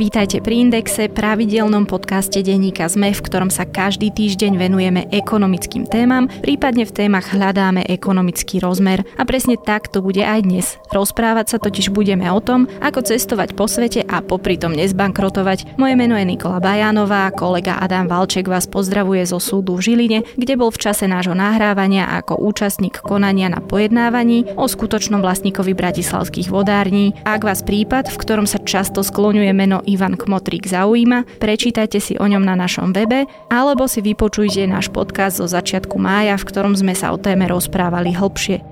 [0.00, 6.24] Vítajte pri Indexe, pravidelnom podcaste denníka ZME, v ktorom sa každý týždeň venujeme ekonomickým témam,
[6.40, 9.04] prípadne v témach hľadáme ekonomický rozmer.
[9.20, 10.80] A presne tak to bude aj dnes.
[10.88, 15.76] Rozprávať sa totiž budeme o tom, ako cestovať po svete a popri tom nezbankrotovať.
[15.76, 20.56] Moje meno je Nikola Bajánová, kolega Adam Valček vás pozdravuje zo súdu v Žiline, kde
[20.56, 27.12] bol v čase nášho nahrávania ako účastník konania na pojednávaní o skutočnom vlastníkovi bratislavských vodární.
[27.28, 32.26] Ak vás prípad, v ktorom sa často skloňuje meno Ivan Kmotrík zaujíma, prečítajte si o
[32.30, 36.94] ňom na našom webe alebo si vypočujte náš podcast zo začiatku mája, v ktorom sme
[36.94, 38.62] sa o téme rozprávali hlbšie.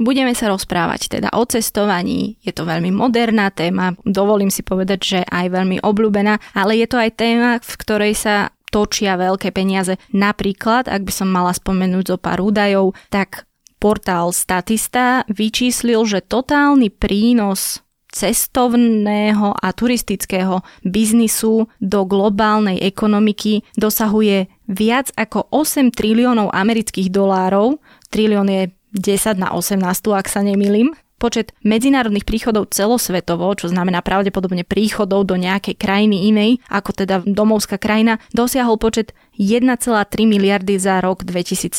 [0.00, 2.40] Budeme sa rozprávať teda o cestovaní.
[2.40, 6.96] Je to veľmi moderná téma, dovolím si povedať, že aj veľmi obľúbená, ale je to
[6.96, 10.00] aj téma, v ktorej sa točia veľké peniaze.
[10.14, 13.49] Napríklad, ak by som mala spomenúť zo pár údajov, tak
[13.80, 17.80] Portál Statista vyčíslil, že totálny prínos
[18.12, 27.78] cestovného a turistického biznisu do globálnej ekonomiky dosahuje viac ako 8 triliónov amerických dolárov.
[28.10, 29.80] Trilión je 10 na 18,
[30.12, 30.92] ak sa nemýlim.
[31.20, 37.76] Počet medzinárodných príchodov celosvetovo, čo znamená pravdepodobne príchodov do nejakej krajiny inej, ako teda domovská
[37.76, 39.68] krajina, dosiahol počet 1,3
[40.24, 41.76] miliardy za rok 2017.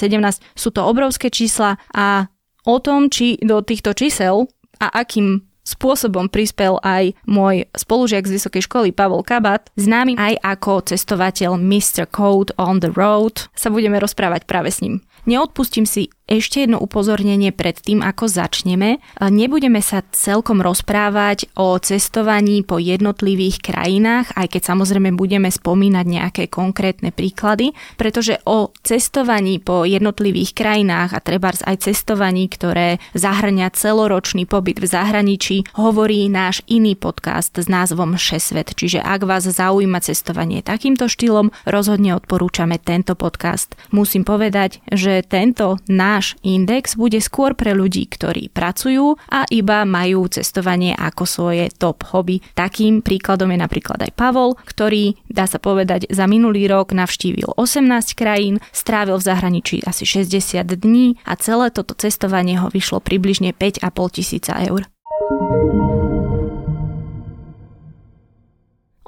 [0.54, 2.30] Sú to obrovské čísla a
[2.70, 4.46] o tom, či do týchto čísel
[4.78, 10.86] a akým spôsobom prispel aj môj spolužiak z vysokej školy Pavel Kabat, známy aj ako
[10.90, 12.10] cestovateľ Mr.
[12.10, 15.06] Code on the Road, sa budeme rozprávať práve s ním.
[15.30, 19.04] Neodpustím si ešte jedno upozornenie pred tým, ako začneme.
[19.20, 26.44] Nebudeme sa celkom rozprávať o cestovaní po jednotlivých krajinách, aj keď samozrejme budeme spomínať nejaké
[26.48, 34.48] konkrétne príklady, pretože o cestovaní po jednotlivých krajinách a treba aj cestovaní, ktoré zahrňa celoročný
[34.48, 38.72] pobyt v zahraničí, hovorí náš iný podcast s názvom Šesvet.
[38.72, 43.74] Čiže ak vás zaujíma cestovanie takýmto štýlom, rozhodne odporúčame tento podcast.
[43.92, 49.82] Musím povedať, že tento náš náš index bude skôr pre ľudí, ktorí pracujú a iba
[49.90, 52.46] majú cestovanie ako svoje top hobby.
[52.54, 58.14] Takým príkladom je napríklad aj Pavol, ktorý, dá sa povedať, za minulý rok navštívil 18
[58.14, 63.82] krajín, strávil v zahraničí asi 60 dní a celé toto cestovanie ho vyšlo približne 5,5
[64.14, 64.86] tisíca eur.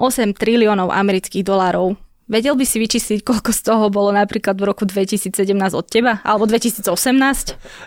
[0.01, 1.93] 8 triliónov amerických dolárov
[2.33, 5.37] Vedel by si vyčísliť, koľko z toho bolo napríklad v roku 2017
[5.77, 6.17] od teba?
[6.25, 6.89] Alebo 2018?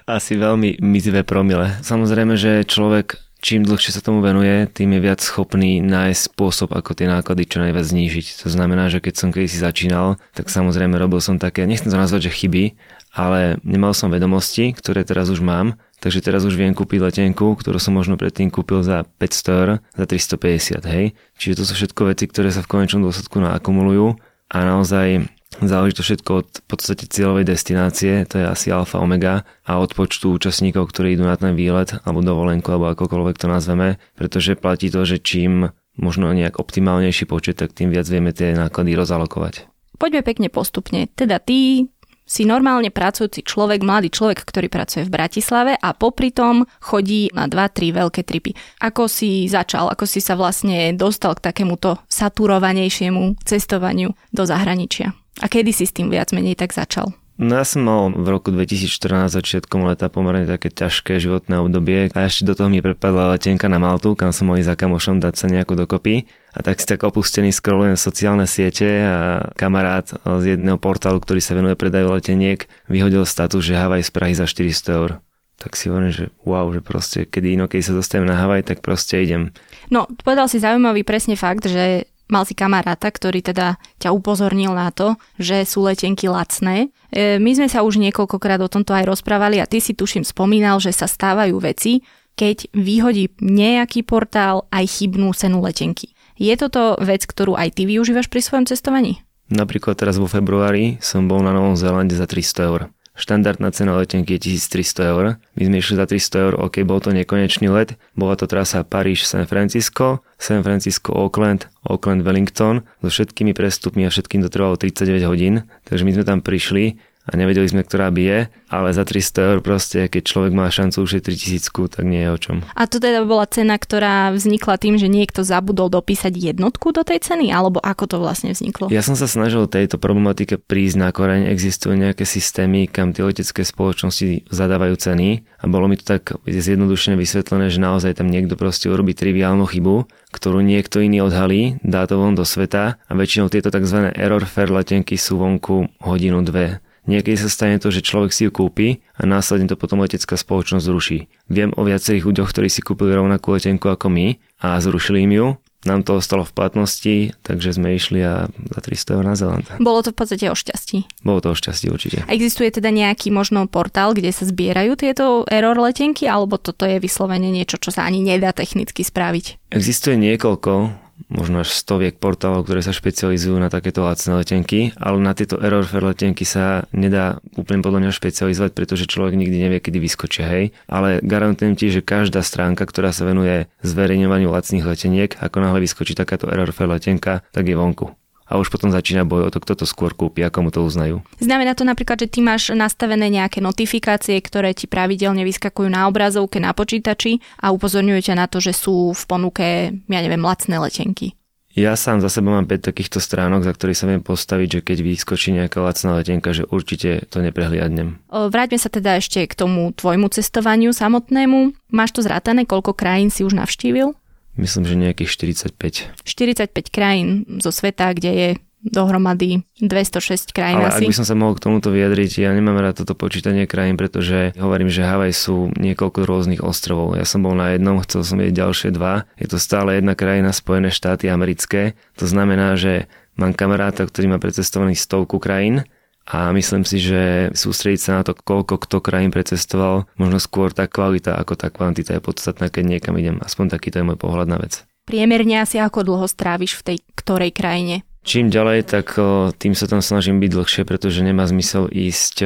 [0.06, 1.74] Asi veľmi mizivé promile.
[1.82, 6.94] Samozrejme, že človek čím dlhšie sa tomu venuje, tým je viac schopný nájsť spôsob, ako
[6.94, 8.46] tie náklady čo najviac znížiť.
[8.46, 12.30] To znamená, že keď som kedysi začínal, tak samozrejme robil som také, nechcem to nazvať,
[12.30, 12.78] že chyby,
[13.18, 17.78] ale nemal som vedomosti, ktoré teraz už mám, takže teraz už viem kúpiť letenku, ktorú
[17.78, 21.14] som možno predtým kúpil za 500 eur, za 350, hej.
[21.38, 24.18] Čiže to sú všetko veci, ktoré sa v konečnom dôsledku naakumulujú
[24.52, 25.26] a naozaj
[25.62, 29.96] záleží to všetko od v podstate cieľovej destinácie, to je asi alfa omega a od
[29.96, 34.92] počtu účastníkov, ktorí idú na ten výlet alebo dovolenku alebo akokoľvek to nazveme, pretože platí
[34.92, 39.64] to, že čím možno nejak optimálnejší počet, tak tým viac vieme tie náklady rozalokovať.
[39.96, 41.08] Poďme pekne postupne.
[41.16, 41.88] Teda ty
[42.26, 47.46] si normálne pracujúci človek, mladý človek, ktorý pracuje v Bratislave a popri tom chodí na
[47.46, 48.52] 2-3 veľké tripy.
[48.82, 55.14] Ako si začal, ako si sa vlastne dostal k takémuto saturovanejšiemu cestovaniu do zahraničia?
[55.40, 57.14] A kedy si s tým viac menej tak začal?
[57.36, 62.18] No ja som mal v roku 2014 začiatkom leta pomerne také ťažké životné obdobie a
[62.24, 65.46] ešte do toho mi prepadla letenka na Maltu, kam som mohli za kamošom dať sa
[65.52, 66.24] nejako dokopy.
[66.56, 71.52] A tak si tak opustený scrollujem sociálne siete a kamarát z jedného portálu, ktorý sa
[71.52, 75.12] venuje predaju leteniek, vyhodil status, že Havaj z Prahy za 400 eur
[75.56, 79.24] tak si hovorím, že wow, že proste kedy inokedy sa dostanem na Havaj, tak proste
[79.24, 79.56] idem.
[79.88, 84.90] No, povedal si zaujímavý presne fakt, že mal si kamaráta, ktorý teda ťa upozornil na
[84.90, 86.92] to, že sú letenky lacné.
[87.08, 90.82] E, my sme sa už niekoľkokrát o tomto aj rozprávali a ty si tuším spomínal,
[90.82, 92.02] že sa stávajú veci,
[92.36, 96.12] keď vyhodí nejaký portál aj chybnú cenu letenky.
[96.36, 99.24] Je toto vec, ktorú aj ty využívaš pri svojom cestovaní?
[99.48, 102.80] Napríklad teraz vo februári som bol na Novom Zélande za 300 eur.
[103.16, 105.24] Štandardná cena letenky je 1300 eur.
[105.56, 107.96] My sme išli za 300 eur, ok, bol to nekonečný let.
[108.12, 112.84] Bola to trasa Paríž-San Francisco, San Francisco-Auckland, Auckland-Wellington.
[113.00, 115.64] So všetkými prestupmi a všetkým to trvalo 39 hodín.
[115.88, 118.38] Takže my sme tam prišli a nevedeli sme, ktorá by je,
[118.70, 122.38] ale za 300 eur proste, keď človek má šancu ušetriť tisícku, tak nie je o
[122.38, 122.56] čom.
[122.78, 127.22] A to teda bola cena, ktorá vznikla tým, že niekto zabudol dopísať jednotku do tej
[127.22, 128.90] ceny, alebo ako to vlastne vzniklo?
[128.94, 131.50] Ja som sa snažil tejto problematike prísť na koreň.
[131.50, 137.18] Existujú nejaké systémy, kam tie letecké spoločnosti zadávajú ceny a bolo mi to tak zjednodušene
[137.18, 142.20] vysvetlené, že naozaj tam niekto proste urobí triviálnu chybu, ktorú niekto iný odhalí, dá to
[142.20, 144.12] von do sveta a väčšinou tieto tzv.
[144.14, 148.50] error fair letenky sú vonku hodinu, dve Niekedy sa stane to, že človek si ju
[148.50, 151.18] kúpi a následne to potom letecká spoločnosť zruší.
[151.46, 155.48] Viem o viacerých ľuďoch, ktorí si kúpili rovnakú letenku ako my a zrušili im ju.
[155.86, 159.70] Nám to ostalo v platnosti, takže sme išli a za 300 eur na Zeland.
[159.78, 161.22] Bolo to v podstate o šťastí.
[161.22, 162.26] Bolo to o šťastí určite.
[162.26, 166.98] A existuje teda nejaký možno portál, kde sa zbierajú tieto error letenky, alebo toto je
[166.98, 169.70] vyslovene niečo, čo sa ani nedá technicky spraviť?
[169.70, 175.32] Existuje niekoľko možno až stoviek portálov, ktoré sa špecializujú na takéto lacné letenky, ale na
[175.32, 180.46] tieto error letenky sa nedá úplne podľa mňa špecializovať, pretože človek nikdy nevie, kedy vyskočia,
[180.46, 180.64] hej.
[180.86, 186.12] Ale garantujem ti, že každá stránka, ktorá sa venuje zverejňovaniu lacných leteniek, ako náhle vyskočí
[186.12, 188.12] takáto error letenka, tak je vonku
[188.46, 191.26] a už potom začína boj o to, kto to skôr kúpi a komu to uznajú.
[191.42, 196.62] Znamená to napríklad, že ty máš nastavené nejaké notifikácie, ktoré ti pravidelne vyskakujú na obrazovke
[196.62, 199.66] na počítači a upozorňujú ťa na to, že sú v ponuke,
[199.98, 201.34] ja neviem, lacné letenky.
[201.76, 204.98] Ja sám za sebou mám 5 takýchto stránok, za ktorých sa viem postaviť, že keď
[205.12, 208.16] vyskočí nejaká lacná letenka, že určite to neprehliadnem.
[208.32, 211.76] Vráťme sa teda ešte k tomu tvojmu cestovaniu samotnému.
[211.92, 214.16] Máš to zrátané, koľko krajín si už navštívil?
[214.56, 216.24] Myslím, že nejakých 45.
[216.24, 218.48] 45 krajín zo sveta, kde je
[218.86, 221.04] dohromady 206 krajín Ale asi.
[221.04, 224.54] ak by som sa mohol k tomuto vyjadriť, ja nemám rád toto počítanie krajín, pretože
[224.56, 227.18] hovorím, že Havaj sú niekoľko rôznych ostrovov.
[227.18, 229.26] Ja som bol na jednom, chcel som vidieť ďalšie dva.
[229.36, 231.98] Je to stále jedna krajina, Spojené štáty americké.
[232.22, 235.84] To znamená, že mám kamaráta, ktorý má precestovaných stovku krajín
[236.26, 240.90] a myslím si, že sústrediť sa na to, koľko kto krajín precestoval, možno skôr tá
[240.90, 243.38] kvalita ako tá kvantita je podstatná, keď niekam idem.
[243.38, 244.82] Aspoň taký to je môj pohľad na vec.
[245.06, 248.02] Priemerne asi ako dlho stráviš v tej ktorej krajine?
[248.26, 249.14] Čím ďalej, tak
[249.62, 252.42] tým sa tam snažím byť dlhšie, pretože nemá zmysel ísť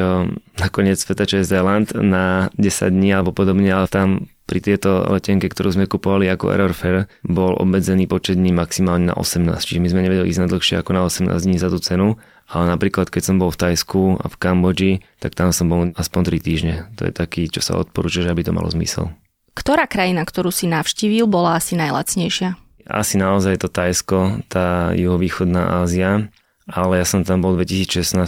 [0.61, 5.09] na koniec sveta, čo je Zéland, na 10 dní alebo podobne, ale tam pri tieto
[5.09, 9.81] letenke, ktorú sme kupovali ako Error Fair, bol obmedzený počet dní maximálne na 18, čiže
[9.81, 13.07] my sme nevedeli ísť na dlhšie ako na 18 dní za tú cenu ale napríklad
[13.09, 14.93] keď som bol v Tajsku a v Kambodži,
[15.23, 16.75] tak tam som bol aspoň 3 týždne.
[16.99, 19.15] To je taký, čo sa odporúča, že aby to malo zmysel.
[19.55, 22.59] Ktorá krajina, ktorú si navštívil, bola asi najlacnejšia?
[22.91, 26.27] Asi naozaj to Tajsko, tá juhovýchodná Ázia,
[26.67, 28.19] ale ja som tam bol v 2016,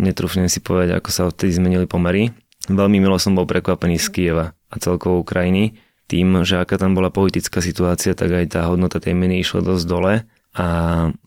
[0.00, 2.32] netrúfnem si povedať, ako sa odtedy zmenili pomery.
[2.68, 5.76] Veľmi milo som bol prekvapený z Kieva a celkovo Ukrajiny.
[6.08, 9.84] Tým, že aká tam bola politická situácia, tak aj tá hodnota tej meny išla dosť
[9.84, 10.14] dole
[10.56, 10.66] a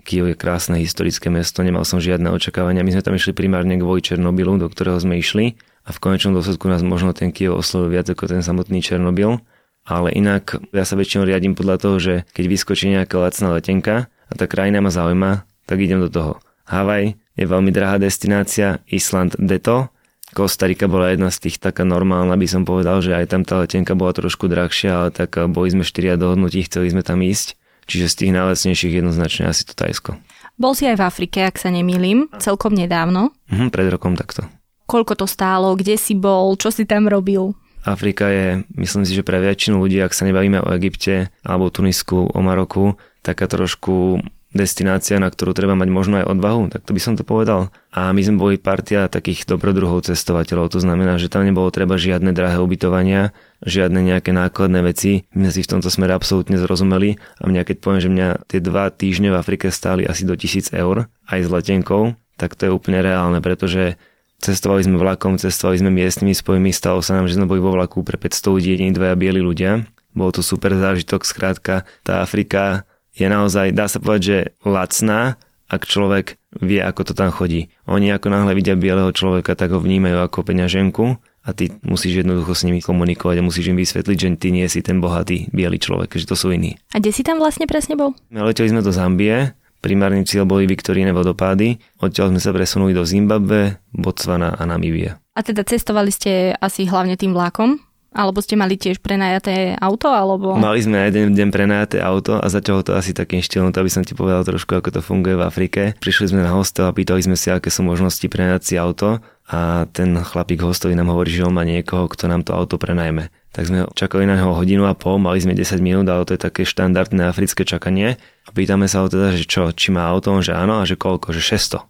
[0.01, 2.81] Kiev je krásne historické mesto, nemal som žiadne očakávania.
[2.81, 6.65] My sme tam išli primárne kvôli Černobylu, do ktorého sme išli a v konečnom dôsledku
[6.69, 9.41] nás možno ten Kiev oslovil viac ako ten samotný Černobyl.
[9.81, 14.33] Ale inak ja sa väčšinou riadím podľa toho, že keď vyskočí nejaká lacná letenka a
[14.37, 16.33] tá krajina ma zaujíma, tak idem do toho.
[16.69, 19.89] Havaj je veľmi drahá destinácia, Island deto,
[20.31, 23.99] Kostarika bola jedna z tých taká normálna, by som povedal, že aj tam tá letenka
[23.99, 27.59] bola trošku drahšia, ale tak boli sme štyria dohodnutí, chceli sme tam ísť
[27.89, 30.17] Čiže z tých najlacnejších jednoznačne asi to Tajsko.
[30.61, 33.33] Bol si aj v Afrike, ak sa nemýlim, celkom nedávno.
[33.49, 34.45] Mhm, pred rokom takto.
[34.85, 37.55] Koľko to stálo, kde si bol, čo si tam robil?
[37.81, 42.29] Afrika je, myslím si, že pre väčšinu ľudí, ak sa nebavíme o Egypte alebo Tunisku,
[42.29, 44.21] o Maroku, taká trošku
[44.51, 47.71] destinácia, na ktorú treba mať možno aj odvahu, tak to by som to povedal.
[47.95, 52.35] A my sme boli partia takých dobrodruhov cestovateľov, to znamená, že tam nebolo treba žiadne
[52.35, 53.31] drahé ubytovania,
[53.63, 55.23] žiadne nejaké nákladné veci.
[55.31, 58.59] My sme si v tomto smere absolútne zrozumeli a mňa keď poviem, že mňa tie
[58.59, 62.75] dva týždne v Afrike stáli asi do 1000 eur, aj s letenkou, tak to je
[62.75, 63.95] úplne reálne, pretože
[64.43, 68.03] cestovali sme vlakom, cestovali sme miestnymi spojmi, stalo sa nám, že sme boli vo vlaku
[68.03, 69.87] pre 500 ľudí, jedni dvaja bieli ľudia.
[70.11, 72.83] Bol to super zážitok, skrátka tá Afrika
[73.15, 75.35] je naozaj, dá sa povedať, že lacná,
[75.71, 77.71] ak človek vie, ako to tam chodí.
[77.87, 81.15] Oni ako náhle vidia bieleho človeka, tak ho vnímajú ako peňaženku
[81.47, 84.83] a ty musíš jednoducho s nimi komunikovať a musíš im vysvetliť, že ty nie si
[84.83, 86.75] ten bohatý biely človek, že to sú iní.
[86.91, 88.13] A kde si tam vlastne presne bol?
[88.29, 93.07] My leteli sme do Zambie, primárny cieľ boli Viktoríne vodopády, odtiaľ sme sa presunuli do
[93.07, 95.23] Zimbabwe, Botswana a Namibia.
[95.33, 97.79] A teda cestovali ste asi hlavne tým vlákom?
[98.11, 100.11] Alebo ste mali tiež prenajaté auto?
[100.11, 100.59] Alebo...
[100.59, 103.87] Mali sme aj jeden deň prenajaté auto a začalo to asi takým štýlom, to aby
[103.87, 105.81] som ti povedal trošku, ako to funguje v Afrike.
[106.03, 109.87] Prišli sme na hostel a pýtali sme si, aké sú možnosti prenajať si auto a
[109.95, 113.31] ten chlapík hostovi nám hovorí, že on má niekoho, kto nám to auto prenajme.
[113.55, 116.41] Tak sme čakali na neho hodinu a pol, mali sme 10 minút, ale to je
[116.43, 118.19] také štandardné africké čakanie.
[118.47, 120.99] A pýtame sa ho teda, že čo, či má auto, on že áno a že
[120.99, 121.83] koľko, že 600.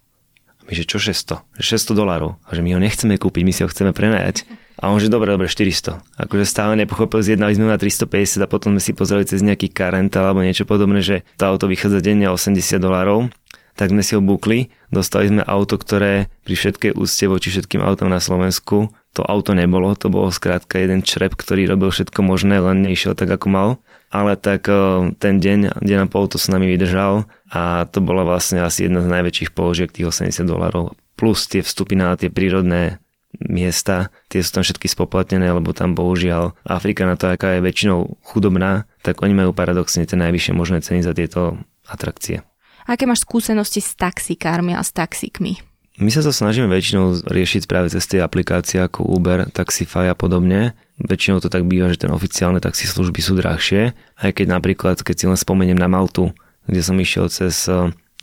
[0.72, 1.44] My že čo 600?
[1.60, 2.40] 600 dolárov.
[2.48, 4.48] A že my ho nechceme kúpiť, my si ho chceme prenajať.
[4.80, 6.00] A on že dobre, dobre, 400.
[6.16, 10.16] Akože stále nepochopil, zjednali sme na 350 a potom sme si pozreli cez nejaký karent
[10.16, 13.28] alebo niečo podobné, že to auto vychádza denne 80 dolárov
[13.76, 18.12] tak sme si ho bukli, dostali sme auto, ktoré pri všetkej úcte voči všetkým autom
[18.12, 22.84] na Slovensku, to auto nebolo, to bolo skrátka jeden črep, ktorý robil všetko možné, len
[22.84, 23.70] neišiel tak, ako mal.
[24.12, 28.28] Ale tak eh, ten deň, deň a pol to s nami vydržal a to bola
[28.28, 30.94] vlastne asi jedna z najväčších položiek tých 80 dolarov.
[31.16, 33.00] Plus tie vstupy na tie prírodné
[33.40, 38.20] miesta, tie sú tam všetky spoplatnené, lebo tam bohužiaľ Afrika na to, aká je väčšinou
[38.22, 41.56] chudobná, tak oni majú paradoxne tie najvyššie možné ceny za tieto
[41.88, 42.44] atrakcie.
[42.90, 45.62] Aké máš skúsenosti s taxikármi a s taxikmi?
[46.02, 50.74] My sa to snažíme väčšinou riešiť práve cez tie aplikácie ako Uber, Taxify a podobne.
[51.06, 55.26] Väčšinou to tak býva, že ten oficiálne taxislužby sú drahšie, aj keď napríklad, keď si
[55.26, 56.34] len spomeniem na Maltu,
[56.70, 57.66] kde som išiel cez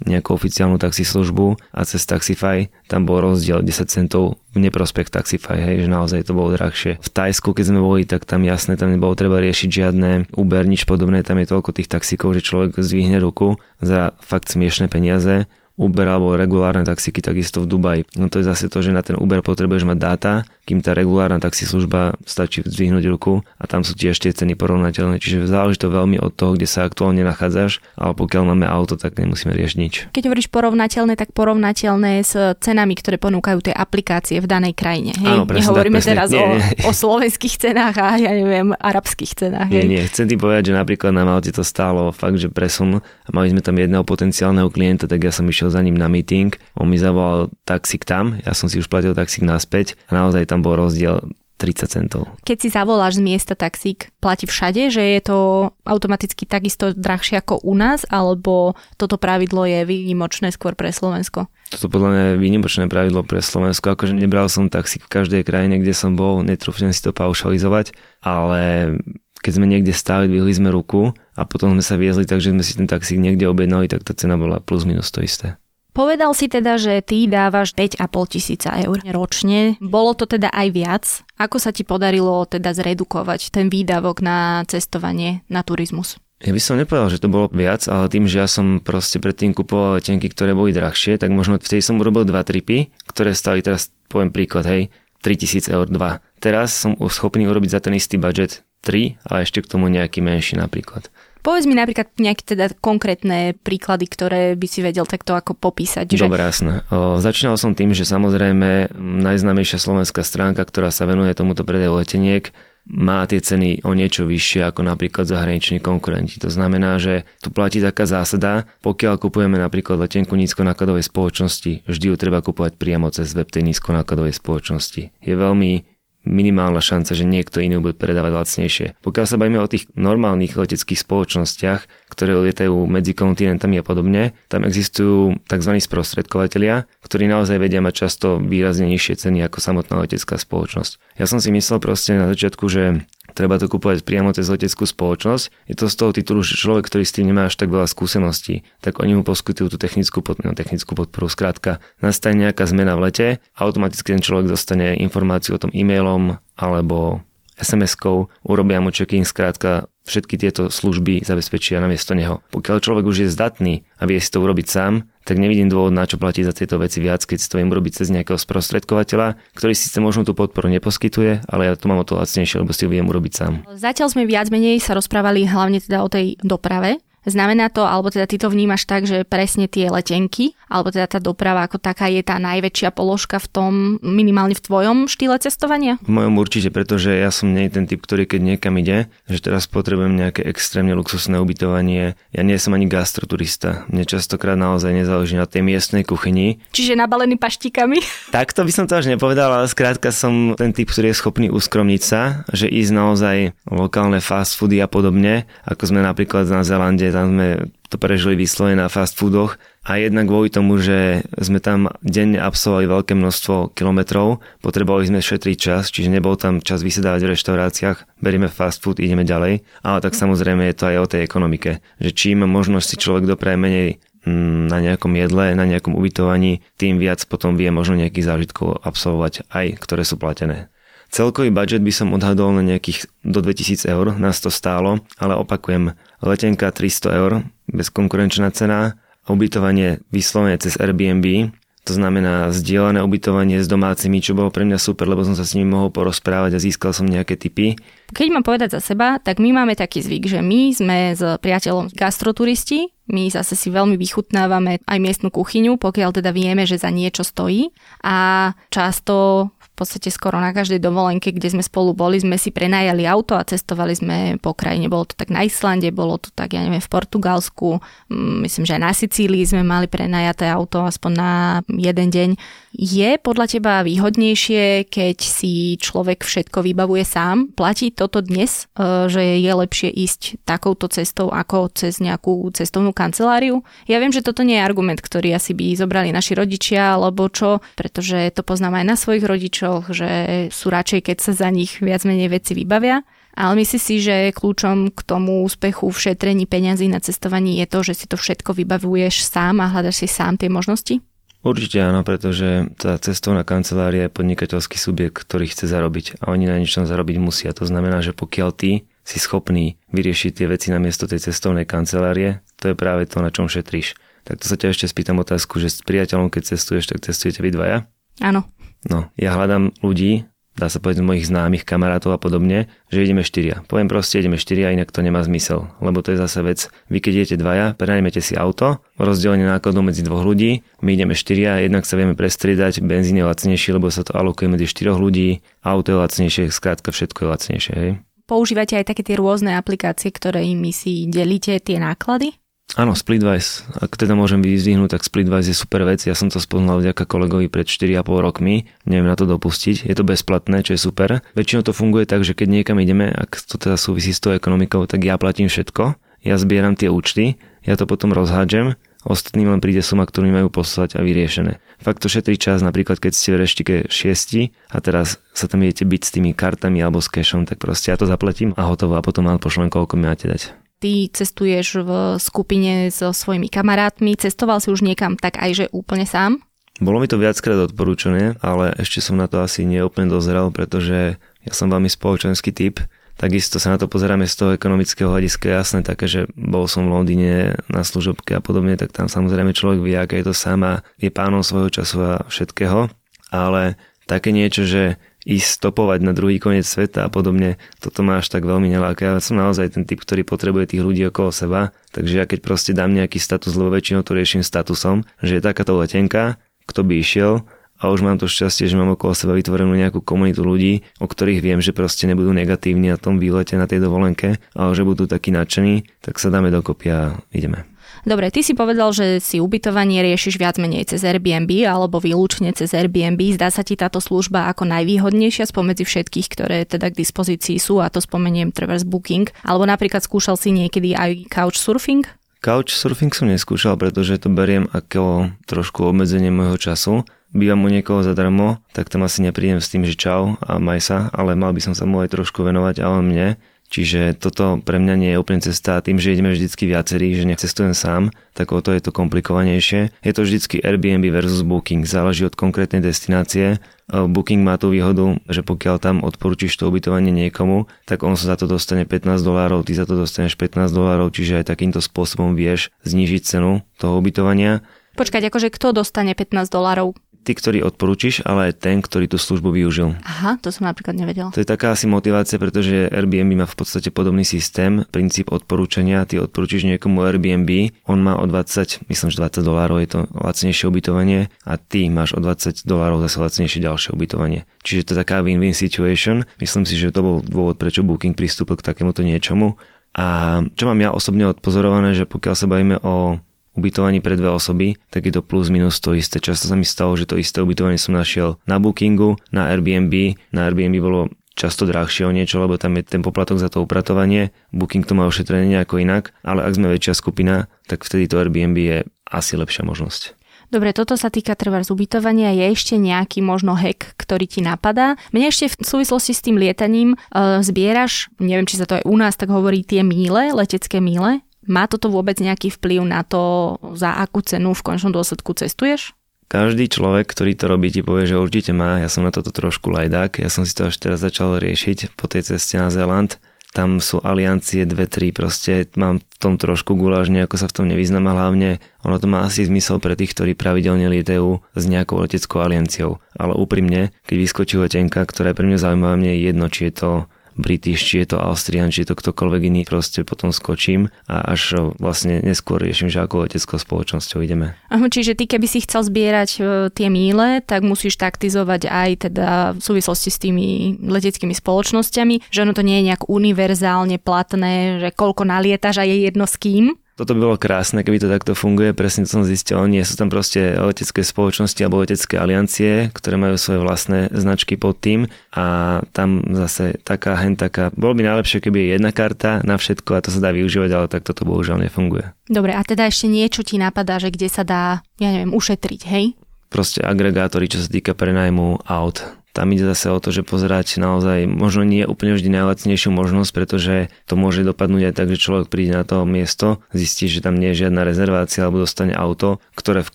[0.06, 5.86] nejakú oficiálnu taxislužbu a cez Taxify tam bol rozdiel 10 centov v neprospech Taxify, hej,
[5.86, 7.02] že naozaj to bolo drahšie.
[7.02, 10.86] V Tajsku, keď sme boli, tak tam jasne, tam nebolo treba riešiť žiadne Uber, nič
[10.86, 16.10] podobné, tam je toľko tých taxíkov, že človek zdvihne ruku za fakt smiešné peniaze Uber
[16.10, 18.00] alebo regulárne taxíky takisto v Dubaji.
[18.18, 20.32] No to je zase to, že na ten Uber potrebuješ mať dáta,
[20.66, 25.22] kým tá regulárna taxislužba stačí zdvihnúť ruku a tam sú tiež tie ceny porovnateľné.
[25.22, 29.16] Čiže záleží to veľmi od toho, kde sa aktuálne nachádzaš, ale pokiaľ máme auto, tak
[29.16, 29.94] nemusíme riešiť nič.
[30.10, 35.14] Keď hovoríš porovnateľné, tak porovnateľné s cenami, ktoré ponúkajú tie aplikácie v danej krajine.
[35.14, 35.30] Hej?
[35.30, 36.12] Áno, presne, Nehovoríme tak, presne.
[36.18, 36.84] teraz nie, o, nie.
[36.84, 39.70] o slovenských cenách a ja neviem, arabských cenách.
[39.70, 39.88] Nie, hej?
[39.88, 43.54] nie, chcem ti povedať, že napríklad na Malte to stálo fakt, že presun a mali
[43.54, 47.00] sme tam jedného potenciálneho klienta, tak ja som išiel za ním na meeting, on mi
[47.00, 51.22] zavolal taxík tam, ja som si už platil taxík naspäť a naozaj tam bol rozdiel
[51.58, 52.22] 30 centov.
[52.46, 55.38] Keď si zavoláš z miesta taxík, platí všade, že je to
[55.82, 61.50] automaticky takisto drahšie ako u nás, alebo toto pravidlo je výnimočné skôr pre Slovensko?
[61.68, 65.82] Toto podľa mňa je výnimočné pravidlo pre Slovensko, akože nebral som taxík v každej krajine,
[65.82, 68.94] kde som bol, netrúfnem si to paušalizovať, ale
[69.38, 72.74] keď sme niekde stáli, dvihli sme ruku a potom sme sa viezli, takže sme si
[72.74, 75.54] ten taxík niekde objednali, tak tá cena bola plus minus to isté.
[75.98, 79.74] Povedal si teda, že ty dávaš 5,5 tisíca eur ročne.
[79.82, 81.04] Bolo to teda aj viac.
[81.42, 86.22] Ako sa ti podarilo teda zredukovať ten výdavok na cestovanie, na turizmus?
[86.38, 89.50] Ja by som nepovedal, že to bolo viac, ale tým, že ja som proste predtým
[89.50, 93.90] kupoval letenky, ktoré boli drahšie, tak možno vtedy som urobil dva tripy, ktoré stali teraz,
[94.06, 94.94] poviem príklad, hej,
[95.26, 95.98] 3000 eur 2.
[96.38, 100.56] Teraz som schopný urobiť za ten istý budget 3 a ešte k tomu nejaký menší
[100.56, 101.12] napríklad.
[101.44, 106.10] Povedz mi napríklad nejaké teda konkrétne príklady, ktoré by si vedel takto ako popísať.
[106.10, 106.26] Že...
[106.26, 106.82] Dobre, jasné.
[106.90, 112.50] O, začínal som tým, že samozrejme najznámejšia slovenská stránka, ktorá sa venuje tomuto predajú leteniek,
[112.88, 116.40] má tie ceny o niečo vyššie ako napríklad zahraniční konkurenti.
[116.40, 122.16] To znamená, že tu platí taká zásada, pokiaľ kupujeme napríklad letenku nízkonákladovej spoločnosti, vždy ju
[122.16, 125.12] treba kupovať priamo cez web tej nízkonákladovej spoločnosti.
[125.20, 125.87] Je veľmi
[126.26, 128.86] minimálna šanca, že niekto iný bude predávať lacnejšie.
[129.00, 134.66] Pokiaľ sa bavíme o tých normálnych leteckých spoločnostiach, ktoré lietajú medzi kontinentami a podobne, tam
[134.66, 135.72] existujú tzv.
[135.78, 141.18] sprostredkovateľia, ktorí naozaj vedia mať často výrazne nižšie ceny ako samotná letecká spoločnosť.
[141.18, 143.06] Ja som si myslel proste na začiatku, že
[143.38, 145.70] treba to kúpovať priamo cez leteckú spoločnosť.
[145.70, 148.66] Je to z toho titulu, že človek, ktorý s tým nemá až tak veľa skúseností,
[148.82, 151.30] tak oni mu poskytujú tú technickú, pod, no, technickú podporu.
[151.30, 157.22] Skrátka, nastane nejaká zmena v lete, automaticky ten človek dostane informáciu o tom e-mailom alebo
[157.62, 162.40] SMS-kou, urobia mu check-in, skrátka všetky tieto služby zabezpečia namiesto neho.
[162.50, 166.08] Pokiaľ človek už je zdatný a vie si to urobiť sám, tak nevidím dôvod, na
[166.08, 169.76] čo platí za tieto veci viac, keď si to viem urobiť cez nejakého sprostredkovateľa, ktorý
[169.76, 172.90] síce možno tú podporu neposkytuje, ale ja to mám o to lacnejšie, lebo si ju
[172.96, 173.52] viem urobiť sám.
[173.76, 176.96] Zatiaľ sme viac menej sa rozprávali hlavne teda o tej doprave,
[177.28, 181.18] Znamená to, alebo teda ty to vnímaš tak, že presne tie letenky, alebo teda tá
[181.20, 186.00] doprava ako taká je tá najväčšia položka v tom, minimálne v tvojom štýle cestovania?
[186.04, 189.68] V mojom určite, pretože ja som nie ten typ, ktorý keď niekam ide, že teraz
[189.68, 192.16] potrebujem nejaké extrémne luxusné ubytovanie.
[192.32, 193.84] Ja nie som ani gastroturista.
[193.92, 196.64] Mne častokrát naozaj nezáleží na tej miestnej kuchyni.
[196.72, 198.00] Čiže nabalený paštikami?
[198.36, 202.02] Takto by som to až nepovedal, ale skrátka som ten typ, ktorý je schopný uskromniť
[202.02, 203.36] sa, že ísť naozaj
[203.68, 208.78] lokálne fast foody a podobne, ako sme napríklad na Zelande, tam sme to prežili vyslovene
[208.78, 214.38] na fast foodoch a jednak kvôli tomu, že sme tam denne absolvovali veľké množstvo kilometrov,
[214.62, 219.26] potrebovali sme šetriť čas, čiže nebol tam čas vysedávať v reštauráciách, berieme fast food, ideme
[219.26, 223.24] ďalej, ale tak samozrejme je to aj o tej ekonomike, že čím možnosť si človek
[223.26, 223.88] dopraje menej
[224.22, 229.48] mm, na nejakom jedle, na nejakom ubytovaní, tým viac potom vie možno nejakých zážitkov absolvovať
[229.50, 230.70] aj, ktoré sú platené.
[231.08, 235.96] Celkový budget by som odhadol na nejakých do 2000 eur, nás to stálo, ale opakujem,
[236.22, 237.32] letenka 300 eur,
[237.70, 238.98] bezkonkurenčná cena,
[239.28, 241.52] ubytovanie vyslovene cez Airbnb,
[241.88, 245.56] to znamená zdieľané ubytovanie s domácimi, čo bolo pre mňa super, lebo som sa s
[245.56, 247.80] nimi mohol porozprávať a získal som nejaké tipy.
[248.12, 251.88] Keď mám povedať za seba, tak my máme taký zvyk, že my sme s priateľom
[251.96, 257.24] gastroturisti, my zase si veľmi vychutnávame aj miestnu kuchyňu, pokiaľ teda vieme, že za niečo
[257.24, 257.72] stojí.
[258.04, 259.48] A často
[259.78, 263.94] podstate skoro na každej dovolenke, kde sme spolu boli, sme si prenajali auto a cestovali
[263.94, 264.90] sme po krajine.
[264.90, 267.78] Bolo to tak na Islande, bolo to tak, ja neviem, v Portugalsku,
[268.10, 271.32] mm, myslím, že aj na Sicílii sme mali prenajaté auto aspoň na
[271.70, 272.30] jeden deň.
[272.74, 277.54] Je podľa teba výhodnejšie, keď si človek všetko vybavuje sám?
[277.54, 283.62] Platí toto dnes, e, že je lepšie ísť takouto cestou ako cez nejakú cestovnú kanceláriu?
[283.86, 287.62] Ja viem, že toto nie je argument, ktorý asi by zobrali naši rodičia, alebo čo,
[287.78, 290.10] pretože to poznám aj na svojich rodičoch, že
[290.50, 293.06] sú radšej, keď sa za nich viac menej veci vybavia.
[293.38, 297.86] Ale myslíš si, že kľúčom k tomu úspechu v šetrení peňazí na cestovaní je to,
[297.86, 300.98] že si to všetko vybavuješ sám a hľadaš si sám tie možnosti?
[301.46, 306.58] Určite áno, pretože tá cestovná kancelária je podnikateľský subjekt, ktorý chce zarobiť a oni na
[306.58, 307.54] niečom zarobiť musia.
[307.54, 312.44] To znamená, že pokiaľ ty si schopný vyriešiť tie veci na miesto tej cestovnej kancelárie,
[312.60, 313.96] to je práve to, na čom šetríš.
[314.28, 317.56] Tak to sa ťa ešte spýtam otázku, že s priateľom, keď cestuješ, tak cestujete vy
[317.56, 317.88] dvaja?
[318.20, 318.44] Áno.
[318.84, 323.64] No, ja hľadám ľudí, dá sa povedať mojich známych, kamarátov a podobne, že ideme štyria.
[323.64, 326.58] Poviem proste, ideme štyria, inak to nemá zmysel, lebo to je zase vec.
[326.92, 331.64] Vy keď idete dvaja, prenajmete si auto, rozdelenie nákladov medzi dvoch ľudí, my ideme štyria,
[331.64, 335.94] jednak sa vieme prestriedať, benzín je lacnejší, lebo sa to alokuje medzi štyroch ľudí, auto
[335.94, 337.92] je lacnejšie, skrátka všetko je lacnejšie, hej.
[338.28, 342.36] Používate aj také tie rôzne aplikácie, ktoré im si delíte tie náklady?
[342.76, 343.64] Áno, Splitwise.
[343.80, 346.04] Ak teda môžem vyzdvihnúť, tak Splitwise je super vec.
[346.04, 348.68] Ja som to spoznal vďaka kolegovi pred 4,5 rokmi.
[348.84, 349.88] Neviem na to dopustiť.
[349.88, 351.24] Je to bezplatné, čo je super.
[351.32, 354.84] Väčšinou to funguje tak, že keď niekam ideme, ak to teda súvisí s tou ekonomikou,
[354.84, 355.96] tak ja platím všetko.
[356.20, 358.76] Ja zbieram tie účty, ja to potom rozhádžem
[359.06, 361.62] ostatným len príde suma, ktorú majú poslať a vyriešené.
[361.78, 365.86] Fakt to šetrí čas, napríklad keď ste v reštike 6 a teraz sa tam idete
[365.86, 369.04] byť s tými kartami alebo s cashom, tak proste ja to zaplatím a hotovo a
[369.04, 370.50] potom vám pošlem, koľko mi máte dať.
[370.78, 371.90] Ty cestuješ v
[372.22, 376.38] skupine so svojimi kamarátmi, cestoval si už niekam tak aj, že úplne sám?
[376.78, 381.52] Bolo mi to viackrát odporúčané, ale ešte som na to asi neúplne dozrel, pretože ja
[381.52, 382.78] som veľmi spoločenský typ.
[383.18, 386.94] Takisto sa na to pozeráme z toho ekonomického hľadiska jasné také, že bol som v
[386.94, 391.10] Londýne na služobke a podobne, tak tam samozrejme človek vie, aké je to sama, je
[391.10, 392.86] pánom svojho času a všetkého,
[393.34, 393.74] ale
[394.06, 398.46] také niečo, že ísť stopovať na druhý koniec sveta a podobne, toto ma až tak
[398.46, 399.04] veľmi neláka.
[399.04, 402.70] Ja som naozaj ten typ, ktorý potrebuje tých ľudí okolo seba, takže ja keď proste
[402.70, 406.38] dám nejaký status, lebo väčšinou to riešim statusom, že je takáto letenka,
[406.70, 407.42] kto by išiel,
[407.78, 411.40] a už mám to šťastie, že mám okolo seba vytvorenú nejakú komunitu ľudí, o ktorých
[411.40, 415.30] viem, že proste nebudú negatívni na tom výlete, na tej dovolenke, ale že budú takí
[415.30, 417.64] nadšení, tak sa dáme dokopy a ideme.
[418.06, 422.70] Dobre, ty si povedal, že si ubytovanie riešiš viac menej cez Airbnb alebo výlučne cez
[422.70, 423.18] Airbnb.
[423.34, 427.90] Zdá sa ti táto služba ako najvýhodnejšia spomedzi všetkých, ktoré teda k dispozícii sú a
[427.90, 429.28] to spomeniem Traverse Booking.
[429.42, 432.06] Alebo napríklad skúšal si niekedy aj Couchsurfing?
[432.38, 436.92] Couchsurfing som neskúšal, pretože to beriem ako trošku obmedzenie môjho času.
[437.28, 441.12] Bývam u niekoho zadarmo, tak tam asi neprídem s tým, že čau a maj sa,
[441.12, 443.36] ale mal by som sa mu aj trošku venovať a on mne.
[443.68, 447.76] Čiže toto pre mňa nie je úplne cesta tým, že ideme vždycky viacerí, že necestujem
[447.76, 449.92] sám, tak o to je to komplikovanejšie.
[450.00, 453.60] Je to vždycky Airbnb versus Booking, záleží od konkrétnej destinácie.
[453.92, 458.36] Booking má tú výhodu, že pokiaľ tam odporúčiš to ubytovanie niekomu, tak on sa za
[458.40, 462.72] to dostane 15 dolárov, ty za to dostaneš 15 dolárov, čiže aj takýmto spôsobom vieš
[462.88, 464.64] znížiť cenu toho ubytovania.
[464.96, 466.96] Počkať, akože kto dostane 15 dolárov?
[467.28, 470.00] Ty, ktorý odporúčiš, ale aj ten, ktorý tú službu využil.
[470.00, 471.28] Aha, to som napríklad nevedel.
[471.28, 476.08] To je taká asi motivácia, pretože Airbnb má v podstate podobný systém, princíp odporúčania.
[476.08, 480.64] Ty odporúčiš niekomu Airbnb, on má o 20, myslím, že 20 dolárov je to lacnejšie
[480.72, 484.48] ubytovanie a ty máš o 20 dolárov zase lacnejšie ďalšie ubytovanie.
[484.64, 486.24] Čiže to je taká win-win situation.
[486.40, 489.60] Myslím si, že to bol dôvod, prečo Booking pristúpil k takémuto niečomu.
[489.92, 493.18] A čo mám ja osobne odpozorované, že pokiaľ sa bavíme o
[493.58, 496.22] ubytovaní pre dve osoby, tak je to plus minus to isté.
[496.22, 500.14] Často sa mi stalo, že to isté ubytovanie som našiel na Bookingu, na Airbnb.
[500.30, 504.34] Na Airbnb bolo často drahšie o niečo, lebo tam je ten poplatok za to upratovanie.
[504.50, 508.58] Booking to má ošetrené nejako inak, ale ak sme väčšia skupina, tak vtedy to Airbnb
[508.58, 510.18] je asi lepšia možnosť.
[510.48, 512.32] Dobre, toto sa týka trvá z ubytovania.
[512.32, 514.96] Je ešte nejaký možno hack, ktorý ti napadá?
[515.12, 518.96] Mne ešte v súvislosti s tým lietaním e, zbieraš, neviem, či sa to aj u
[518.96, 521.20] nás tak hovorí, tie míle, letecké míle?
[521.48, 525.96] Má toto vôbec nejaký vplyv na to, za akú cenu v končnom dôsledku cestuješ?
[526.28, 528.84] Každý človek, ktorý to robí, ti povie, že určite má.
[528.84, 530.20] Ja som na toto trošku lajdák.
[530.20, 533.16] Ja som si to až teraz začal riešiť po tej ceste na Zeland.
[533.56, 537.66] tam sú aliancie dve, tri, proste mám v tom trošku guláž, nejako sa v tom
[537.66, 542.04] nevyznam a hlavne ono to má asi zmysel pre tých, ktorí pravidelne lietajú s nejakou
[542.04, 543.00] leteckou alianciou.
[543.16, 546.72] Ale úprimne, keď vyskočí letenka, ktorá je pre mňa zaujímavá, mne je jedno, či je
[546.76, 546.90] to
[547.38, 551.72] British, či je to Austrian, či je to ktokoľvek iný, proste potom skočím a až
[551.78, 554.58] vlastne neskôr riešim, že ako leteckou spoločnosťou ideme.
[554.68, 556.40] Čiže ty keby si chcel zbierať e,
[556.74, 560.46] tie míle, tak musíš taktizovať aj teda v súvislosti s tými
[560.82, 566.10] leteckými spoločnosťami, že ono to nie je nejak univerzálne platné, že koľko nalietaš a je
[566.10, 569.62] jedno s kým, toto by bolo krásne, keby to takto funguje, presne to som zistil.
[569.70, 574.82] Nie sú tam proste letecké spoločnosti alebo letecké aliancie, ktoré majú svoje vlastné značky pod
[574.82, 577.70] tým a tam zase taká hen taká.
[577.78, 580.86] Bolo by najlepšie, keby je jedna karta na všetko a to sa dá využívať, ale
[580.90, 582.10] tak toto bohužiaľ nefunguje.
[582.26, 586.18] Dobre, a teda ešte niečo ti napadá, že kde sa dá, ja neviem, ušetriť, hej?
[586.50, 591.30] Proste agregátory, čo sa týka prenajmu aut tam ide zase o to, že pozerať naozaj
[591.30, 593.74] možno nie úplne vždy najlacnejšiu možnosť, pretože
[594.10, 597.54] to môže dopadnúť aj tak, že človek príde na to miesto, zistí, že tam nie
[597.54, 599.94] je žiadna rezervácia alebo dostane auto, ktoré v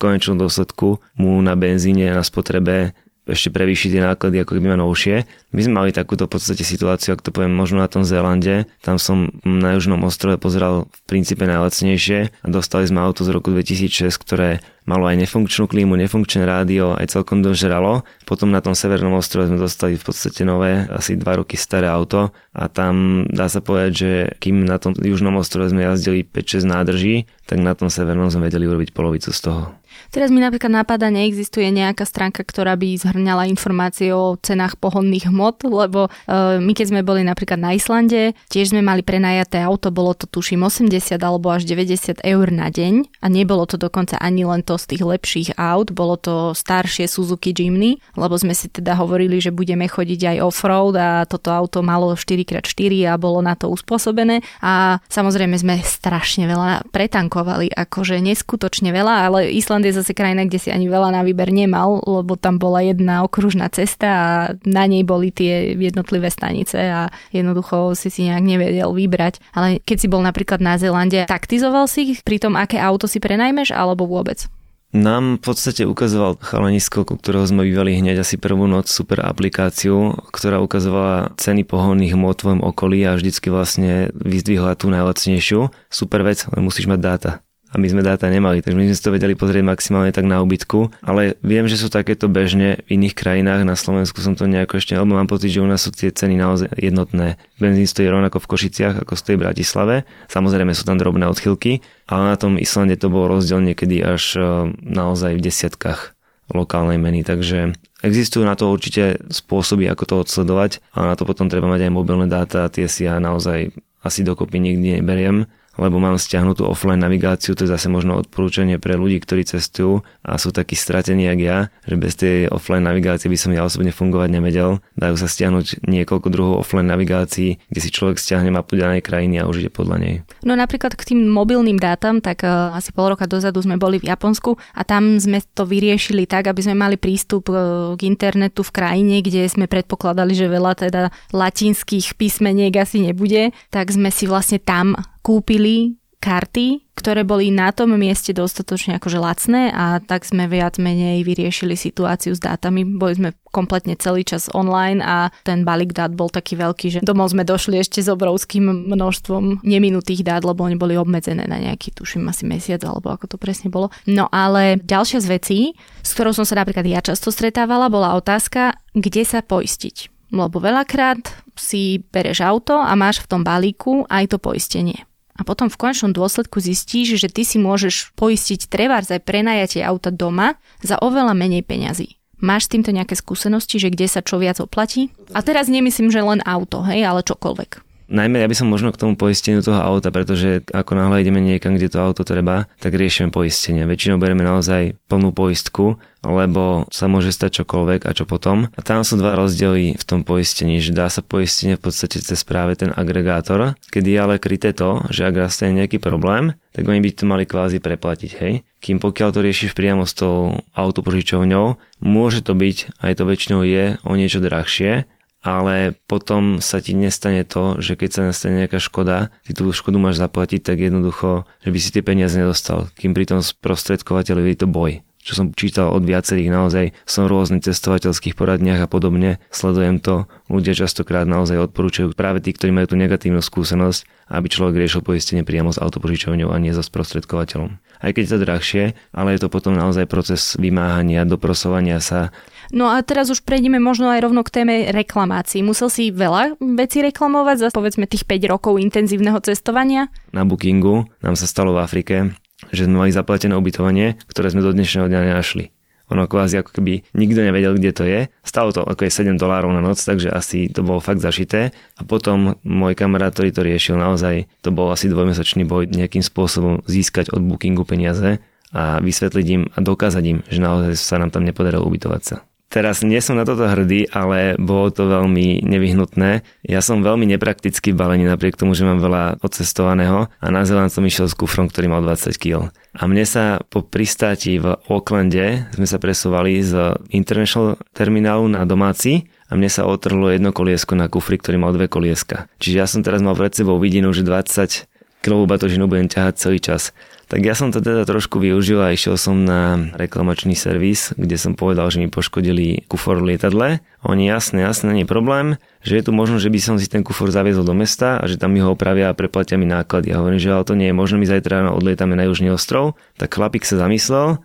[0.00, 4.78] konečnom dôsledku mu na benzíne a na spotrebe ešte prevýšiť tie náklady, ako keby ma
[4.80, 5.24] novšie.
[5.56, 8.68] My sme mali takúto v podstate situáciu, ak to poviem možno na tom Zélande.
[8.84, 13.48] Tam som na južnom ostrove pozeral v princípe najlacnejšie a dostali sme auto z roku
[13.48, 18.04] 2006, ktoré malo aj nefunkčnú klímu, nefunkčné rádio, aj celkom dožralo.
[18.28, 22.36] Potom na tom severnom ostrove sme dostali v podstate nové, asi dva roky staré auto
[22.52, 24.10] a tam dá sa povedať, že
[24.44, 27.14] kým na tom južnom ostrove sme jazdili 5-6 nádrží,
[27.48, 29.62] tak na tom severnom sme vedeli urobiť polovicu z toho.
[30.10, 35.66] Teraz mi napríklad napadá, neexistuje nejaká stránka, ktorá by zhrňala informácie o cenách pohodných hmot,
[35.66, 40.12] lebo uh, my keď sme boli napríklad na Islande, tiež sme mali prenajaté auto, bolo
[40.14, 44.60] to tuším 80 alebo až 90 eur na deň a nebolo to dokonca ani len
[44.66, 49.38] to z tých lepších aut, bolo to staršie Suzuki Jimny, lebo sme si teda hovorili,
[49.38, 54.40] že budeme chodiť aj off-road a toto auto malo 4x4 a bolo na to uspôsobené.
[54.64, 60.58] A samozrejme sme strašne veľa pretankovali, akože neskutočne veľa, ale Island je zase krajina, kde
[60.60, 64.28] si ani veľa na výber nemal, lebo tam bola jedna okružná cesta a
[64.64, 69.40] na nej boli tie jednotlivé stanice a jednoducho si si nejak nevedel vybrať.
[69.52, 73.72] Ale keď si bol napríklad na Zelande, taktizoval si pri tom, aké auto si prenajmeš
[73.76, 74.48] alebo vôbec?
[74.94, 80.14] Nám v podstate ukazoval chalanisko, ku ktorého sme bývali hneď asi prvú noc super aplikáciu,
[80.30, 85.74] ktorá ukazovala ceny pohonných hmot v tvojom okolí a vždycky vlastne vyzdvihla tú najlacnejšiu.
[85.90, 87.30] Super vec, len musíš mať dáta
[87.74, 90.38] a my sme dáta nemali, takže my sme si to vedeli pozrieť maximálne tak na
[90.38, 94.78] ubytku, ale viem, že sú takéto bežne v iných krajinách, na Slovensku som to nejako
[94.78, 97.34] ešte, lebo mám pocit, že u nás sú tie ceny naozaj jednotné.
[97.58, 102.30] Benzín stojí rovnako v Košiciach, ako stojí v Bratislave, samozrejme sú tam drobné odchylky, ale
[102.30, 104.40] na tom Islande to bolo rozdiel niekedy až e,
[104.78, 106.14] naozaj v desiatkách
[106.54, 107.74] lokálnej meny, takže
[108.06, 111.92] existujú na to určite spôsoby, ako to odsledovať, ale na to potom treba mať aj
[111.92, 117.54] mobilné dáta, tie si ja naozaj asi dokopy nikdy neberiem lebo mám stiahnutú offline navigáciu,
[117.54, 121.58] to je zase možno odporúčanie pre ľudí, ktorí cestujú a sú takí stratení, jak ja,
[121.84, 124.78] že bez tej offline navigácie by som ja osobne fungovať nevedel.
[124.94, 129.48] Dajú sa stiahnuť niekoľko druhov offline navigácií, kde si človek stiahne mapu danej krajiny a
[129.50, 130.14] už ide podľa nej.
[130.46, 134.08] No napríklad k tým mobilným dátam, tak uh, asi pol roka dozadu sme boli v
[134.10, 138.74] Japonsku a tam sme to vyriešili tak, aby sme mali prístup uh, k internetu v
[138.74, 141.02] krajine, kde sme predpokladali, že veľa teda
[141.34, 147.92] latinských písmeniek asi nebude, tak sme si vlastne tam kúpili karty, ktoré boli na tom
[148.00, 152.80] mieste dostatočne akože lacné a tak sme viac menej vyriešili situáciu s dátami.
[152.80, 157.36] Boli sme kompletne celý čas online a ten balík dát bol taký veľký, že domov
[157.36, 162.24] sme došli ešte s obrovským množstvom neminutých dát, lebo oni boli obmedzené na nejaký, tuším,
[162.32, 163.92] asi mesiac, alebo ako to presne bolo.
[164.08, 165.58] No ale ďalšia z vecí,
[166.00, 170.08] s ktorou som sa napríklad ja často stretávala, bola otázka, kde sa poistiť.
[170.32, 171.20] Lebo veľakrát
[171.52, 175.04] si bereš auto a máš v tom balíku aj to poistenie
[175.34, 180.14] a potom v konečnom dôsledku zistíš, že ty si môžeš poistiť trevár aj prenajatie auta
[180.14, 182.16] doma za oveľa menej peňazí.
[182.40, 185.10] Máš s týmto nejaké skúsenosti, že kde sa čo viac oplatí?
[185.32, 187.83] A teraz nemyslím, že len auto, hej, ale čokoľvek.
[188.04, 191.72] Najmä ja by som možno k tomu poisteniu toho auta, pretože ako náhle ideme niekam,
[191.72, 193.88] kde to auto treba, tak riešime poistenie.
[193.88, 198.68] Väčšinou bereme naozaj plnú poistku, lebo sa môže stať čokoľvek a čo potom.
[198.76, 202.40] A tam sú dva rozdiely v tom poistení, že dá sa poistenie v podstate cez
[202.44, 207.00] práve ten agregátor, kedy je ale kryté to, že ak rastne nejaký problém, tak oni
[207.00, 208.54] by to mali kvázi preplatiť, hej.
[208.84, 213.96] Kým pokiaľ to riešiš priamo s tou autopožičovňou, môže to byť, aj to väčšinou je,
[214.04, 215.08] o niečo drahšie,
[215.44, 220.00] ale potom sa ti nestane to, že keď sa nastane nejaká škoda, ty tú škodu
[220.00, 224.60] máš zaplatiť, tak jednoducho, že by si tie peniaze nedostal, kým pri tom sprostredkovateľovi je
[224.64, 225.04] to boj.
[225.24, 230.28] čo som čítal od viacerých naozaj, som v rôznych cestovateľských poradniach a podobne, sledujem to,
[230.52, 235.40] ľudia častokrát naozaj odporúčajú práve tí, ktorí majú tú negatívnu skúsenosť, aby človek riešil poistenie
[235.40, 237.80] priamo s autopožičovňou a nie so sprostredkovateľom.
[238.04, 238.84] Aj keď je to drahšie,
[239.16, 242.28] ale je to potom naozaj proces vymáhania, doprosovania sa.
[242.74, 245.62] No a teraz už prejdeme možno aj rovno k téme reklamácií.
[245.62, 250.10] Musel si veľa vecí reklamovať za povedzme tých 5 rokov intenzívneho cestovania?
[250.34, 252.34] Na bookingu nám sa stalo v Afrike,
[252.74, 255.70] že sme mali zaplatené ubytovanie, ktoré sme do dnešného dňa nenašli.
[256.10, 258.26] Ono kvázi ako keby nikto nevedel, kde to je.
[258.42, 261.70] Stalo to ako je 7 dolárov na noc, takže asi to bolo fakt zašité.
[261.94, 266.82] A potom môj kamarát, ktorý to riešil, naozaj to bol asi dvojmesačný boj nejakým spôsobom
[266.90, 268.42] získať od bookingu peniaze
[268.74, 272.36] a vysvetliť im a dokázať im, že naozaj sa nám tam nepodarilo ubytovať sa.
[272.74, 276.42] Teraz nie som na toto hrdý, ale bolo to veľmi nevyhnutné.
[276.66, 280.90] Ja som veľmi nepraktický v balení, napriek tomu, že mám veľa odcestovaného a na Zeland
[280.90, 282.74] som išiel s kufrom, ktorý mal 20 kg.
[282.98, 289.30] A mne sa po pristáti v Aucklande sme sa presúvali z International terminálu na domáci
[289.46, 292.50] a mne sa otrhlo jedno koliesko na kufri, ktorý mal dve kolieska.
[292.58, 294.90] Čiže ja som teraz mal pred sebou vidinu, že 20
[295.24, 296.92] kg batožinu budem ťahať celý čas.
[297.24, 301.56] Tak ja som to teda trošku využil a išiel som na reklamačný servis, kde som
[301.56, 303.80] povedal, že mi poškodili kufor v lietadle.
[304.04, 307.32] Oni jasne, jasne, nie problém, že je tu možno, že by som si ten kufor
[307.32, 310.12] zaviezol do mesta a že tam mi ho opravia a preplatia mi náklady.
[310.12, 313.00] Ja hovorím, že ale to nie je možno, my zajtra odlietame na južný ostrov.
[313.16, 314.44] Tak chlapík sa zamyslel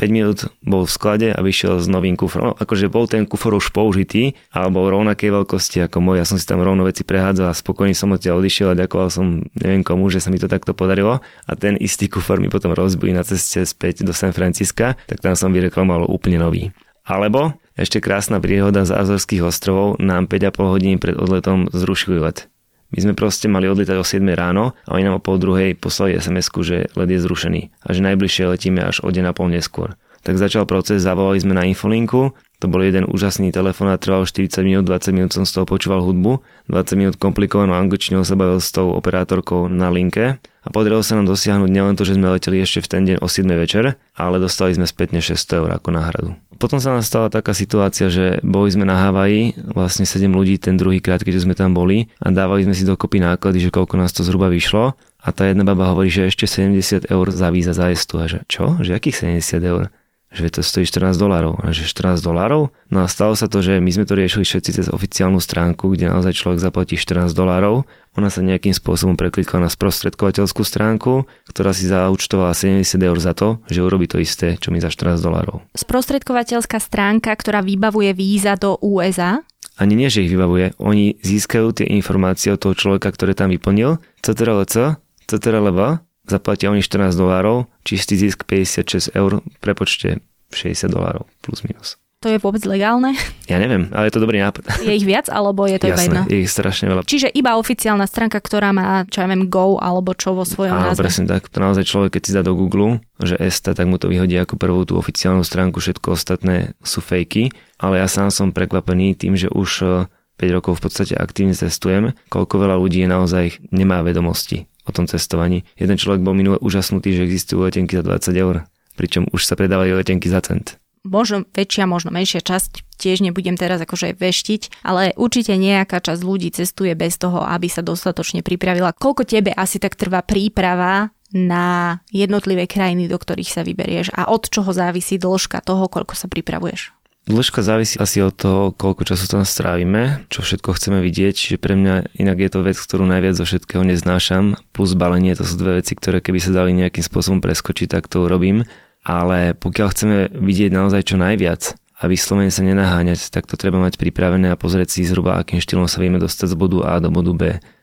[0.00, 2.40] 5 minút bol v sklade a vyšiel s novým kufrom.
[2.40, 6.24] No, akože bol ten kufor už použitý, alebo rovnakej veľkosti ako môj.
[6.24, 9.44] Ja som si tam rovno veci prehádzal a spokojne som odtiaľ odišiel a ďakoval som
[9.60, 11.20] neviem komu, že sa mi to takto podarilo.
[11.20, 15.36] A ten istý kufor mi potom rozbili na ceste späť do San Francisca, tak tam
[15.36, 16.72] som vyreklamoval úplne nový.
[17.04, 22.49] Alebo ešte krásna príhoda z Azorských ostrovov nám 5,5 hodiny pred odletom zrušili let.
[22.90, 26.18] My sme proste mali odlietať o 7 ráno a oni nám o pol druhej poslali
[26.18, 29.94] sms že let je zrušený a že najbližšie letíme až o deň a pol neskôr.
[30.20, 34.60] Tak začal proces, zavolali sme na infolinku, to bol jeden úžasný telefón a trval 40
[34.68, 38.68] minút, 20 minút som z toho počúval hudbu, 20 minút komplikovanú angličtinou sa bavil s
[38.68, 42.84] tou operátorkou na linke a podarilo sa nám dosiahnuť nielen to, že sme leteli ešte
[42.84, 46.30] v ten deň o 7 večer, ale dostali sme spätne 600 eur ako náhradu.
[46.60, 51.00] Potom sa nastala taká situácia, že boli sme na Havaji, vlastne 7 ľudí ten druhý
[51.00, 54.20] krát, keď sme tam boli a dávali sme si dokopy náklady, že koľko nás to
[54.20, 54.92] zhruba vyšlo
[55.24, 58.44] a tá jedna baba hovorí, že ešte 70 eur za víza za jestu a že
[58.44, 58.76] čo?
[58.76, 59.84] Že akých 70 eur?
[60.30, 61.58] že to stojí 14 dolárov.
[61.58, 62.70] A že 14 dolárov?
[62.86, 66.06] No a stalo sa to, že my sme to riešili všetci cez oficiálnu stránku, kde
[66.06, 67.82] naozaj človek zaplatí 14 dolárov.
[68.18, 73.62] Ona sa nejakým spôsobom preklikla na sprostredkovateľskú stránku, ktorá si zaučtovala 70 eur za to,
[73.70, 75.62] že urobí to isté, čo mi za 14 dolárov.
[75.78, 79.46] Sprostredkovateľská stránka, ktorá vybavuje víza do USA?
[79.78, 80.76] Ani nie, že ich vybavuje.
[80.82, 84.02] Oni získajú tie informácie od toho človeka, ktoré tam vyplnil.
[84.20, 84.98] CTRL-C,
[85.30, 90.22] CTRL-V zaplatia oni 14 dolárov, čistý zisk 56 eur, prepočte
[90.54, 91.98] 60 dolárov plus minus.
[92.20, 93.16] To je vôbec legálne?
[93.48, 94.68] Ja neviem, ale je to dobrý nápad.
[94.84, 96.22] Je ich viac, alebo je to Jasné, iba jedna?
[96.28, 97.08] je ich strašne veľa.
[97.08, 100.92] Čiže iba oficiálna stránka, ktorá má, čo ja viem, Go, alebo čo vo svojom Áno,
[100.92, 101.00] názve.
[101.00, 101.48] presne tak.
[101.48, 104.60] To naozaj človek, keď si dá do Google, že ESTA, tak mu to vyhodí ako
[104.60, 107.56] prvú tú oficiálnu stránku, všetko ostatné sú fejky.
[107.80, 110.04] Ale ja sám som prekvapený tým, že už
[110.36, 115.08] 5 eh, rokov v podstate aktívne cestujem, koľko veľa ľudí naozaj nemá vedomosti o tom
[115.08, 115.64] cestovaní.
[115.80, 118.68] Jeden človek bol minule úžasnutý, že existujú letenky za 20 eur,
[119.00, 120.76] pričom už sa predávajú letenky za cent.
[121.00, 126.52] Možno väčšia, možno menšia časť, tiež nebudem teraz akože veštiť, ale určite nejaká časť ľudí
[126.52, 128.92] cestuje bez toho, aby sa dostatočne pripravila.
[128.92, 134.52] Koľko tebe asi tak trvá príprava na jednotlivé krajiny, do ktorých sa vyberieš a od
[134.52, 136.92] čoho závisí dĺžka toho, koľko sa pripravuješ?
[137.32, 141.80] Dĺžka závisí asi od toho, koľko času tam strávime, čo všetko chceme vidieť, čiže pre
[141.80, 145.80] mňa inak je to vec, ktorú najviac zo všetkého neznášam, plus balenie, to sú dve
[145.80, 148.68] veci, ktoré keby sa dali nejakým spôsobom preskočiť, tak to urobím,
[149.04, 154.00] ale pokiaľ chceme vidieť naozaj čo najviac a vyslovene sa nenaháňať, tak to treba mať
[154.00, 157.32] pripravené a pozrieť si zhruba, akým štýlom sa vieme dostať z bodu A do bodu
[157.36, 157.42] B.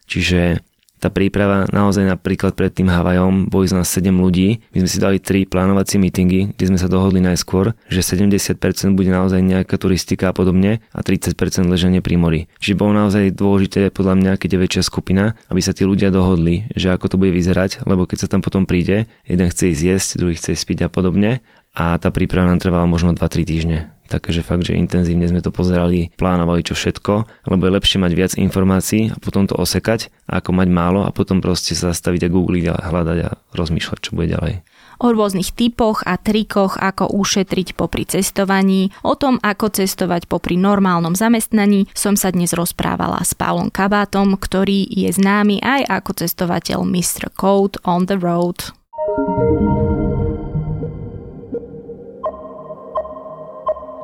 [0.10, 0.62] Čiže
[0.98, 4.62] tá príprava naozaj napríklad pred tým Havajom boli z nás 7 ľudí.
[4.74, 8.58] My sme si dali 3 plánovacie meetingy, kde sme sa dohodli najskôr, že 70%
[8.98, 11.38] bude naozaj nejaká turistika a podobne a 30%
[11.70, 12.42] leženie pri mori.
[12.58, 16.66] Čiže bolo naozaj dôležité podľa mňa, keď je väčšia skupina, aby sa tí ľudia dohodli,
[16.74, 20.10] že ako to bude vyzerať, lebo keď sa tam potom príde, jeden chce ísť jesť,
[20.18, 21.32] druhý chce ísť spiť a podobne
[21.78, 26.10] a tá príprava nám trvala možno 2-3 týždne takže fakt, že intenzívne sme to pozerali,
[26.16, 27.14] plánovali čo všetko,
[27.52, 31.44] lebo je lepšie mať viac informácií a potom to osekať, ako mať málo a potom
[31.44, 34.64] proste sa zastaviť a googliť a hľadať a rozmýšľať, čo bude ďalej.
[34.98, 41.14] O rôznych typoch a trikoch, ako ušetriť popri cestovaní, o tom, ako cestovať popri normálnom
[41.14, 47.30] zamestnaní, som sa dnes rozprávala s Pavlom Kabátom, ktorý je známy aj ako cestovateľ Mr.
[47.30, 48.74] Code on the Road.